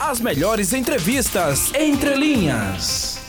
[0.00, 3.20] As melhores entrevistas entre linhas.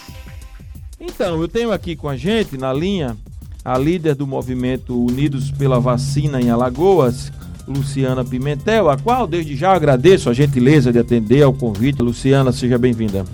[0.97, 3.17] Então, eu tenho aqui com a gente na linha
[3.65, 7.29] a líder do movimento Unidos pela Vacina em Alagoas,
[7.67, 12.01] Luciana Pimentel, a qual desde já agradeço a gentileza de atender ao convite.
[12.01, 13.25] Luciana, seja bem-vinda.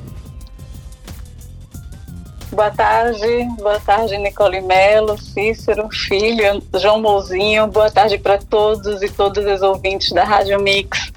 [2.58, 9.10] Boa tarde, boa tarde Nicole Melo, Cícero, Filho, João Mouzinho, boa tarde para todos e
[9.10, 11.12] todas as ouvintes da Rádio Mix.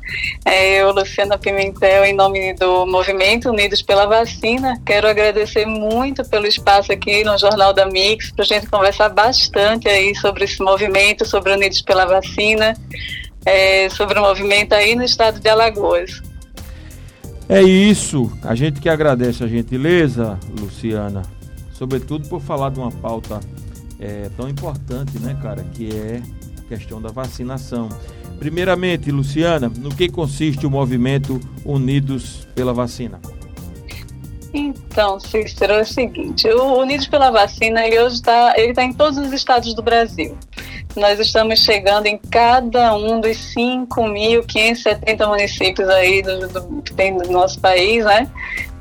[0.44, 6.46] É, eu, Luciana Pimentel, em nome do Movimento Unidos pela Vacina, quero agradecer muito pelo
[6.46, 11.24] espaço aqui no Jornal da Mix, para a gente conversar bastante aí sobre esse movimento,
[11.24, 12.76] sobre Unidos pela Vacina,
[13.46, 16.20] é, sobre o movimento aí no estado de Alagoas.
[17.50, 18.30] É isso.
[18.44, 21.22] A gente que agradece a gentileza, Luciana,
[21.72, 23.40] sobretudo por falar de uma pauta
[23.98, 26.22] é, tão importante, né, cara, que é
[26.60, 27.88] a questão da vacinação.
[28.38, 33.20] Primeiramente, Luciana, no que consiste o movimento Unidos pela Vacina?
[34.54, 39.18] Então, Cícero, é o seguinte, o Unidos pela Vacina, ele hoje está tá em todos
[39.18, 40.38] os estados do Brasil.
[40.96, 47.30] Nós estamos chegando em cada um dos 5.570 municípios aí do, do, que tem do
[47.30, 48.28] nosso país, né?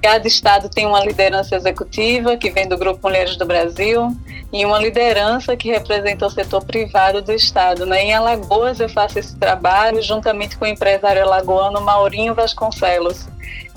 [0.02, 4.16] Cada estado tem uma liderança executiva que vem do Grupo Mulheres do Brasil
[4.52, 7.86] e uma liderança que representa o setor privado do estado.
[7.86, 8.06] Né?
[8.06, 13.28] Em Alagoas eu faço esse trabalho juntamente com o empresário alagoano Maurinho Vasconcelos.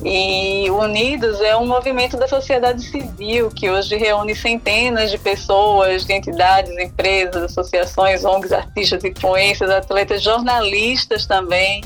[0.04, 6.12] E Unidos é um movimento da sociedade civil que hoje reúne centenas de pessoas, de
[6.12, 11.82] entidades, empresas, associações, ONGs, artistas, influências, atletas, jornalistas também,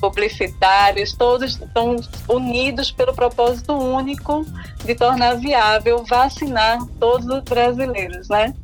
[0.00, 1.96] publicitários, todos estão
[2.28, 4.46] unidos pelo propósito único
[4.84, 8.54] de tornar viável vacinar todos os brasileiros, né?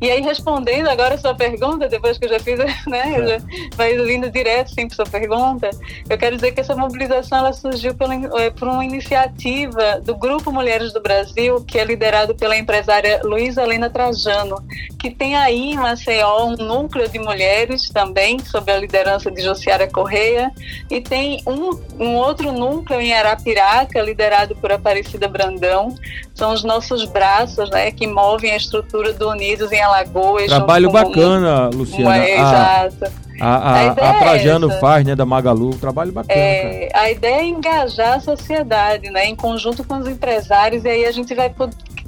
[0.00, 3.38] E aí, respondendo agora a sua pergunta, depois que eu já fiz, né, eu já
[3.74, 5.70] vai vindo direto sim para sua pergunta,
[6.08, 10.52] eu quero dizer que essa mobilização ela surgiu pela, é, por uma iniciativa do Grupo
[10.52, 14.56] Mulheres do Brasil, que é liderado pela empresária Luísa Helena Trajano,
[15.00, 19.88] que tem aí em Maceió um núcleo de mulheres também, sob a liderança de Josiara
[19.88, 20.52] Correia,
[20.88, 25.94] e tem um, um outro núcleo em Arapiraca, liderado por Aparecida Brandão,
[26.34, 29.28] são os nossos braços, né, que movem a estrutura do
[29.60, 30.46] Em Alagoas.
[30.46, 31.78] Trabalho bacana, com...
[31.78, 32.16] Luciana.
[32.16, 33.28] É, exato.
[33.40, 36.40] A, a, a, a Trajano é faz, né, da Magalu, trabalho bacana.
[36.40, 41.04] É, a ideia é engajar a sociedade, né, em conjunto com os empresários, e aí
[41.04, 41.52] a gente vai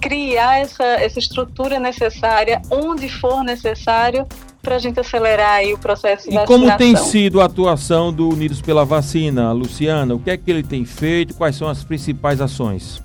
[0.00, 4.26] criar essa, essa estrutura necessária, onde for necessário,
[4.62, 6.56] para a gente acelerar aí o processo de e vacinação.
[6.56, 10.14] E como tem sido a atuação do Unidos pela Vacina, Luciana?
[10.14, 11.34] O que é que ele tem feito?
[11.34, 13.02] Quais são as principais ações?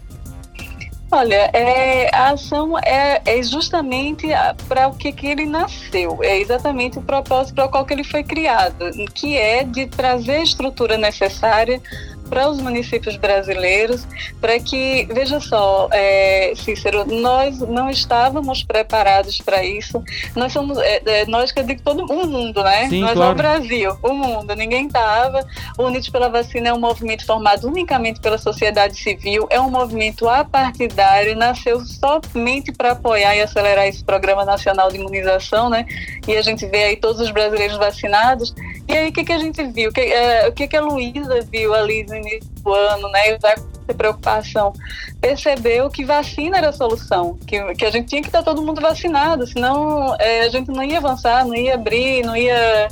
[1.15, 4.27] Olha, é, a ação é, é justamente
[4.67, 8.03] para o que, que ele nasceu, é exatamente o propósito para o qual que ele
[8.03, 11.81] foi criado, que é de trazer a estrutura necessária
[12.29, 14.07] para os municípios brasileiros,
[14.41, 20.03] para que, veja só, é, Cícero, nós não estávamos preparados para isso.
[20.35, 22.89] Nós somos, é, é, nós que eu digo todo o mundo, né?
[22.89, 23.29] Sim, nós claro.
[23.29, 25.45] é o Brasil, o mundo, ninguém estava.
[25.77, 31.35] Unidos pela Vacina é um movimento formado unicamente pela sociedade civil, é um movimento apartidário,
[31.35, 35.85] nasceu somente para apoiar e acelerar esse programa nacional de imunização, né?
[36.27, 38.53] E a gente vê aí todos os brasileiros vacinados.
[38.87, 39.89] E aí, o que, que a gente viu?
[39.89, 43.37] O que, é, o que, que a Luísa viu ali no início do ano, né?
[43.39, 43.55] Vai
[43.87, 44.73] ter preocupação.
[45.19, 48.81] Percebeu que vacina era a solução, que, que a gente tinha que estar todo mundo
[48.81, 52.89] vacinado, senão é, a gente não ia avançar, não ia abrir, não ia.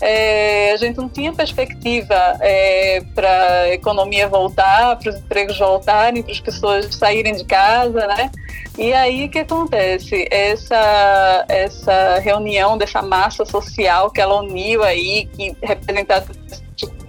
[0.00, 6.22] É, a gente não tinha perspectiva é, para a economia voltar, para os empregos voltarem,
[6.22, 8.30] para as pessoas saírem de casa, né?
[8.76, 10.26] E aí o que acontece?
[10.30, 16.26] Essa, essa reunião dessa massa social que ela uniu aí, que representava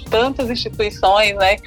[0.09, 1.57] tantas instituições, né?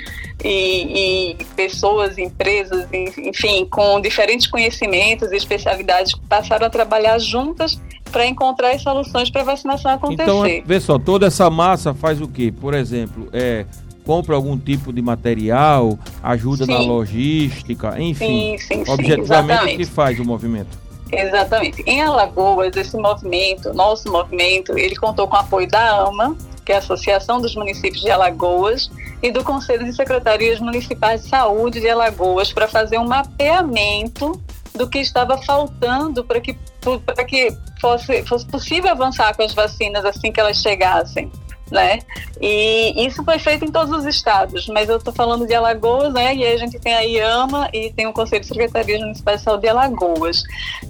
[0.44, 7.81] E, e, pessoas, empresas, enfim, com diferentes conhecimentos e especialidades passaram a trabalhar juntas
[8.12, 10.22] para encontrar as soluções para a vacinação acontecer.
[10.22, 12.53] Então, vê só, toda essa massa faz o quê?
[12.53, 13.66] Por exemplo, é,
[14.04, 16.73] compra algum tipo de material, ajuda sim.
[16.73, 18.56] na logística, enfim.
[18.56, 20.79] Sim, sim, objetivamente, sim, o que faz o movimento?
[21.12, 21.82] Exatamente.
[21.87, 26.76] Em Alagoas, esse movimento, nosso movimento, ele contou com o apoio da AMA, que é
[26.76, 28.91] a Associação dos Municípios de Alagoas,
[29.23, 34.41] e do Conselho de Secretarias Municipais de Saúde de Alagoas, para fazer um mapeamento
[34.75, 36.56] do que estava faltando para que,
[37.05, 41.31] para que fosse, fosse possível avançar com as vacinas assim que elas chegassem.
[41.70, 42.00] Né?
[42.41, 46.35] E isso foi feito em todos os estados, mas eu estou falando de Alagoas, né?
[46.35, 50.43] E a gente tem a IAMA e tem o Conselho de Secretarias Municipais de Alagoas.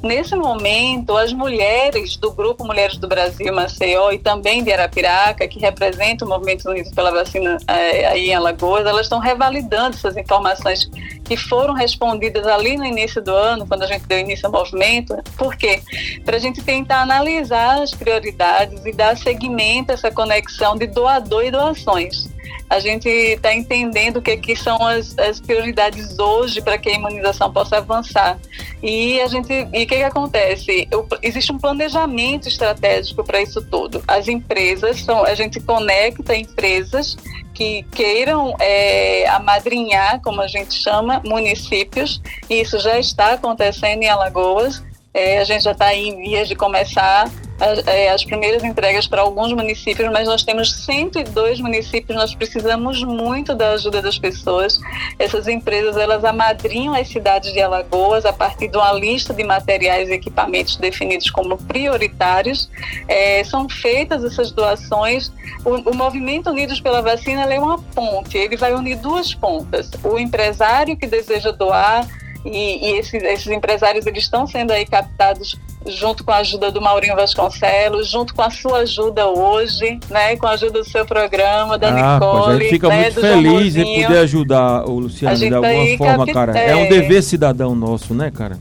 [0.02, 5.58] Nesse momento, as mulheres do Grupo Mulheres do Brasil, Maceió, e também de Arapiraca, que
[5.58, 10.90] representam o Movimento Unido pela Vacina é, aí em Alagoas, elas estão revalidando essas informações
[11.28, 15.14] que foram respondidas ali no início do ano, quando a gente deu início ao movimento.
[15.36, 15.82] Por quê?
[16.24, 21.44] Para a gente tentar analisar as prioridades e dar seguimento a essa conexão de doador
[21.44, 22.30] e doações.
[22.70, 26.94] A gente está entendendo o que, que são as, as prioridades hoje para que a
[26.94, 28.38] imunização possa avançar.
[28.82, 30.86] E a gente, e o que, que acontece?
[30.90, 34.02] Eu, existe um planejamento estratégico para isso tudo.
[34.06, 37.16] As empresas são, a gente conecta empresas
[37.58, 42.22] que queiram é, amadrinhar, como a gente chama, municípios.
[42.48, 44.80] E isso já está acontecendo em Alagoas.
[45.12, 47.28] É, a gente já está em vias de começar
[47.60, 53.02] as, é, as primeiras entregas para alguns municípios, mas nós temos 102 municípios, nós precisamos
[53.02, 54.78] muito da ajuda das pessoas.
[55.18, 60.08] Essas empresas, elas amadrinham as cidades de Alagoas a partir de uma lista de materiais
[60.08, 62.70] e equipamentos definidos como prioritários.
[63.06, 65.32] É, são feitas essas doações.
[65.64, 69.90] O, o Movimento Unidos pela Vacina é uma ponte, ele vai unir duas pontas.
[70.04, 72.06] O empresário que deseja doar,
[72.44, 76.80] e, e esses, esses, empresários eles estão sendo aí captados junto com a ajuda do
[76.80, 81.78] Maurinho Vasconcelos, junto com a sua ajuda hoje, né, com a ajuda do seu programa,
[81.78, 85.54] da ah, Nicole, a gente fica né, muito feliz em poder ajudar o Luciano de
[85.54, 86.58] alguma tá forma, cara.
[86.58, 86.70] É...
[86.70, 88.58] é um dever cidadão nosso, né, cara?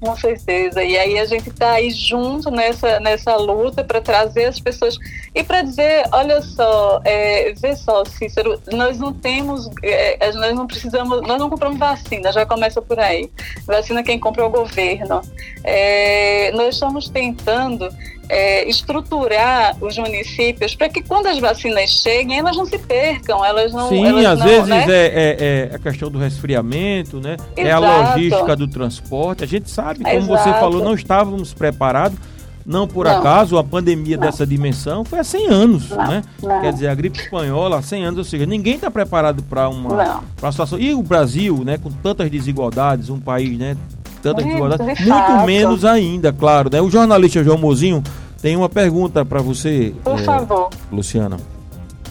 [0.00, 0.82] Com certeza.
[0.82, 4.96] E aí a gente está aí junto nessa, nessa luta para trazer as pessoas
[5.34, 10.68] e para dizer, olha só, é, vê só, Cícero, nós não temos, é, nós não
[10.68, 13.28] precisamos, nós não compramos vacina, já começa por aí.
[13.66, 15.20] Vacina quem compra é o governo.
[15.64, 17.88] É, nós estamos tentando
[18.28, 23.72] é, estruturar os municípios para que quando as vacinas cheguem, elas não se percam, elas
[23.72, 23.88] não.
[23.88, 24.84] Sim, elas às não, vezes né?
[24.88, 27.36] é, é, é, a questão do resfriamento, né?
[27.56, 29.44] É a logística do transporte.
[29.44, 30.26] A gente sabe, como Exato.
[30.26, 32.18] você falou, não estávamos preparados.
[32.66, 33.18] Não por não.
[33.18, 34.26] acaso a pandemia não.
[34.26, 36.22] dessa dimensão foi há 100 anos, né?
[36.60, 40.22] Quer dizer, a gripe espanhola há 100 anos, ou seja, ninguém está preparado para uma,
[40.42, 40.78] uma situação.
[40.78, 43.74] E o Brasil, né, com tantas desigualdades, um país, né,
[44.22, 46.80] tantas desigualdades, muito menos ainda, claro, né?
[46.80, 48.02] O jornalista João Mozinho
[48.40, 49.94] tem uma pergunta para você.
[50.04, 50.70] Por é, favor.
[50.90, 51.36] Luciana.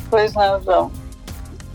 [0.09, 0.91] Pois não, João.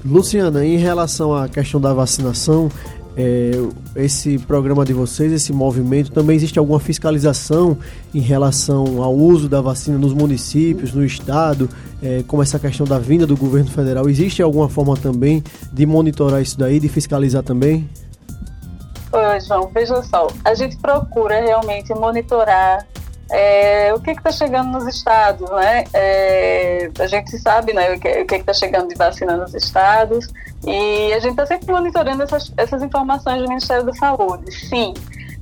[0.05, 2.69] Luciana, em relação à questão da vacinação,
[3.17, 3.53] é,
[3.95, 7.77] esse programa de vocês, esse movimento, também existe alguma fiscalização
[8.15, 11.69] em relação ao uso da vacina nos municípios, no estado,
[12.03, 14.09] é, como essa questão da vinda do governo federal?
[14.09, 15.43] Existe alguma forma também
[15.73, 17.89] de monitorar isso daí, de fiscalizar também?
[19.13, 22.87] Oi, João, veja só, a gente procura realmente monitorar
[23.31, 25.85] é, o que está chegando nos estados, né?
[25.93, 30.29] É, a gente sabe né, o que está chegando de vacina nos estados
[30.67, 34.95] e a gente está sempre monitorando essas, essas informações do Ministério da Saúde, sim.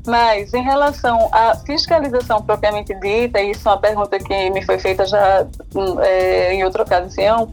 [0.04, 5.06] Mas em relação à fiscalização propriamente dita, isso é uma pergunta que me foi feita
[5.06, 7.48] já hum, é, em outra ocasião,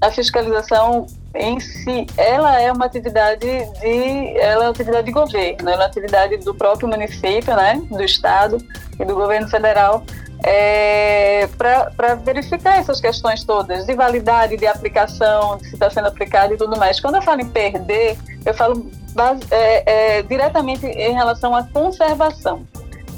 [0.00, 5.60] a fiscalização em si, ela é uma atividade de, ela é uma atividade de governo,
[5.60, 8.58] ela é uma atividade do próprio município, né, do estado
[8.98, 10.02] e do governo federal,
[10.44, 16.56] é, para verificar essas questões todas de validade, de aplicação, se está sendo aplicado e
[16.56, 17.00] tudo mais.
[17.00, 18.16] Quando eu falo em perder,
[18.46, 22.64] eu falo base, é, é, diretamente em relação à conservação.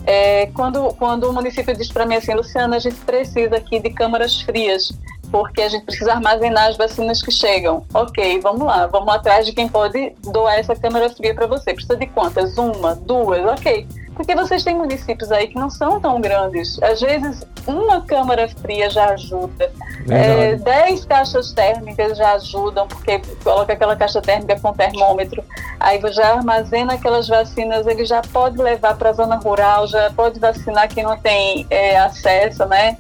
[0.06, 3.90] É, quando, quando o município diz para mim assim, Luciana, a gente precisa aqui de
[3.90, 4.90] câmaras frias
[5.30, 7.84] porque a gente precisa armazenar as vacinas que chegam.
[7.94, 11.72] Ok, vamos lá, vamos atrás de quem pode doar essa câmara fria para você.
[11.72, 12.56] Precisa de quantas?
[12.58, 13.44] Uma, duas?
[13.46, 13.86] Ok.
[14.14, 16.80] Porque vocês têm municípios aí que não são tão grandes.
[16.82, 19.72] Às vezes, uma câmara fria já ajuda.
[20.10, 25.42] É, dez caixas térmicas já ajudam, porque coloca aquela caixa térmica com termômetro.
[25.78, 30.38] Aí já armazena aquelas vacinas, ele já pode levar para a zona rural, já pode
[30.38, 32.98] vacinar quem não tem é, acesso, né?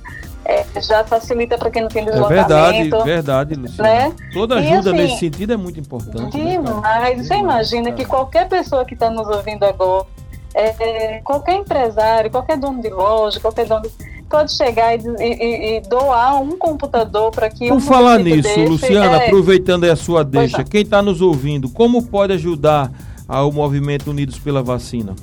[0.50, 2.52] É, já facilita para quem não tem deslocamento.
[2.52, 3.88] É verdade, verdade, Luciana.
[3.88, 4.16] Né?
[4.32, 6.36] Toda ajuda assim, nesse sentido é muito importante.
[6.36, 7.18] Né, demais.
[7.18, 10.06] Né, você imagina que qualquer pessoa que está nos ouvindo agora,
[10.52, 15.80] é, qualquer empresário, qualquer dono de loja, qualquer dono de pode chegar e, e, e,
[15.82, 19.26] doar um computador para que Por um falar nisso, Luciana, é...
[19.26, 22.92] aproveitando a sua deixa, quem está nos ouvindo, como pode ajudar
[23.26, 25.16] ao movimento Unidos pela Vacina?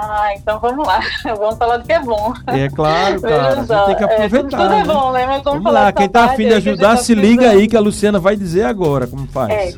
[0.00, 1.00] Ah, então vamos lá.
[1.36, 2.32] Vamos falar do que é bom.
[2.46, 3.64] É claro, cara.
[3.64, 4.38] Só, tem que aproveitar.
[4.38, 5.26] É, tudo é bom, né?
[5.26, 5.92] Mas vamos, vamos lá.
[5.92, 9.26] Quem tá afim de ajudar, se liga aí que a Luciana vai dizer agora como
[9.26, 9.50] faz.
[9.50, 9.72] É.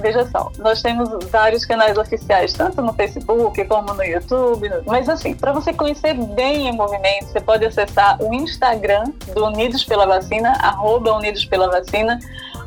[0.00, 4.70] veja só, nós temos vários canais oficiais, tanto no Facebook como no YouTube.
[4.86, 9.84] Mas assim, para você conhecer bem o movimento, você pode acessar o Instagram do Unidos
[9.84, 12.18] pela Vacina, arroba Unidos pela Vacina,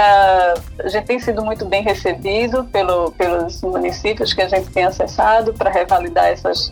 [0.79, 5.53] A gente tem sido muito bem recebido pelo, pelos municípios que a gente tem acessado
[5.53, 6.69] para revalidar essas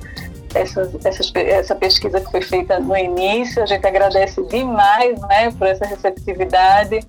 [0.54, 3.62] essa, essa, essa pesquisa que foi feita no início.
[3.62, 7.00] A gente agradece demais né, por essa receptividade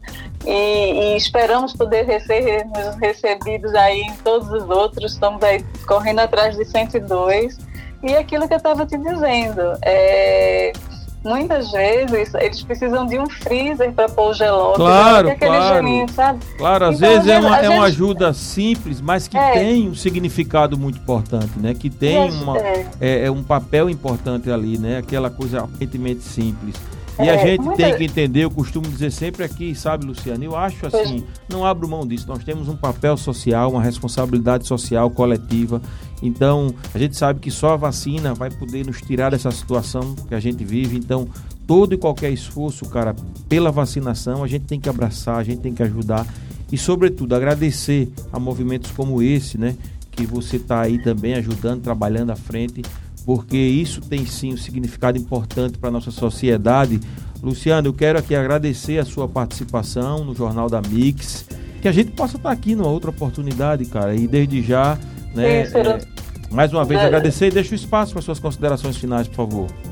[0.47, 2.67] e, e esperamos poder ser
[3.01, 5.13] recebidos aí em todos os outros.
[5.13, 7.59] Estamos aí correndo atrás de 102.
[8.03, 10.73] E aquilo que eu estava te dizendo, é,
[11.25, 14.73] muitas vezes eles precisam de um freezer para pôr o.
[14.75, 15.75] Claro, claro.
[15.75, 16.07] Gelinho,
[16.59, 19.52] claro, às então, vezes é uma, é uma ajuda simples, mas que é.
[19.52, 21.75] tem um significado muito importante, né?
[21.75, 22.87] Que tem uma, é.
[23.00, 23.26] é.
[23.26, 24.99] É, um papel importante ali, né?
[24.99, 26.76] Aquela coisa aparentemente simples.
[27.19, 27.83] E a é, gente muita...
[27.83, 30.42] tem que entender, eu costumo dizer sempre aqui, sabe, Luciano?
[30.42, 32.26] Eu acho assim, não abro mão disso.
[32.26, 35.83] Nós temos um papel social, uma responsabilidade social coletiva.
[36.23, 40.35] Então, a gente sabe que só a vacina vai poder nos tirar dessa situação que
[40.35, 40.97] a gente vive.
[40.97, 41.28] Então,
[41.66, 43.14] todo e qualquer esforço, cara,
[43.49, 46.26] pela vacinação, a gente tem que abraçar, a gente tem que ajudar
[46.71, 49.76] e, sobretudo, agradecer a movimentos como esse, né?
[50.11, 52.83] Que você está aí também ajudando, trabalhando à frente
[53.25, 57.00] porque isso tem sim um significado importante para a nossa sociedade.
[57.43, 61.47] Luciano, eu quero aqui agradecer a sua participação no Jornal da Mix,
[61.81, 64.97] que a gente possa estar aqui numa outra oportunidade, cara, e desde já,
[65.35, 66.00] né, é,
[66.50, 69.92] mais uma vez agradecer e deixa o espaço para suas considerações finais, por favor.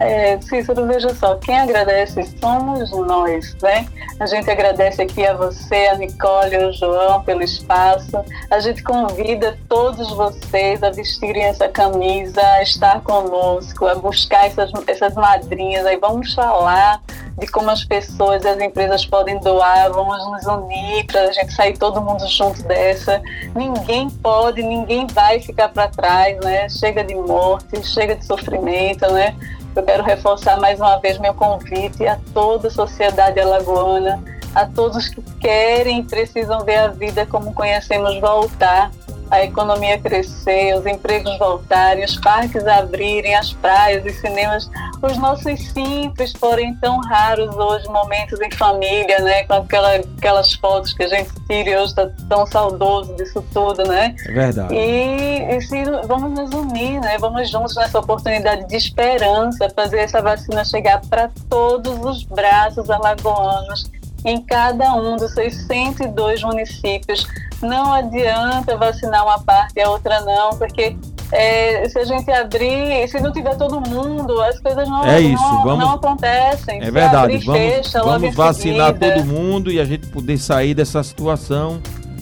[0.00, 3.86] É, Cícero, veja só, quem agradece somos nós, né?
[4.18, 8.24] A gente agradece aqui a você, a Nicole, o João pelo espaço.
[8.50, 14.70] A gente convida todos vocês a vestirem essa camisa, a estar conosco, a buscar essas,
[14.86, 15.84] essas madrinhas.
[15.84, 17.02] Aí vamos falar
[17.40, 21.52] de como as pessoas e as empresas podem doar, vamos nos unir para a gente
[21.52, 23.20] sair todo mundo junto dessa.
[23.54, 26.68] Ninguém pode, ninguém vai ficar para trás, né?
[26.68, 29.34] Chega de morte, chega de sofrimento, né?
[29.74, 34.22] Eu quero reforçar mais uma vez meu convite a toda a sociedade alagoana,
[34.54, 38.90] a todos que querem e precisam ver a vida como conhecemos voltar
[39.30, 44.68] a economia crescer, os empregos voltarem, os parques abrirem, as praias e cinemas,
[45.00, 49.44] os nossos simples, porém tão raros hoje, momentos em família, né?
[49.44, 53.84] Com aquela, aquelas fotos que a gente tira e hoje está tão saudoso disso tudo,
[53.84, 54.14] né?
[54.26, 54.74] É verdade.
[54.74, 57.16] E, e se, vamos nos unir, né?
[57.18, 63.90] Vamos juntos nessa oportunidade de esperança, fazer essa vacina chegar para todos os braços alagoanos
[64.24, 67.26] em cada um dos 602 municípios.
[67.62, 70.96] Não adianta vacinar uma parte e a outra não, porque
[71.32, 75.42] é, se a gente abrir, se não tiver todo mundo, as coisas não, é isso,
[75.42, 76.82] não, vamos, não acontecem.
[76.82, 81.02] É verdade, abrir, vamos, fecha, vamos vacinar todo mundo e a gente poder sair dessa
[81.02, 81.80] situação.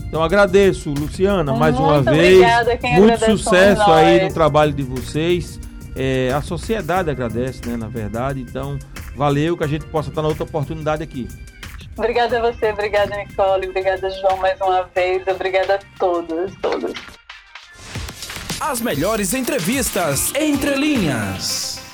[0.09, 2.41] Então agradeço, Luciana, mais Muito uma vez.
[2.99, 5.61] Muito sucesso aí no trabalho de vocês.
[5.95, 8.41] É, a sociedade agradece, né, na verdade.
[8.41, 8.79] Então,
[9.17, 11.29] valeu que a gente possa estar na outra oportunidade aqui.
[11.99, 16.93] Obrigada a você, obrigada Nicole, obrigada João mais uma vez, obrigada a todos, todos.
[18.61, 21.88] As melhores entrevistas entre linhas.